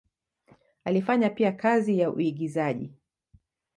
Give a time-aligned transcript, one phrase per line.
[0.83, 2.93] Alifanya pia kazi ya uigizaji.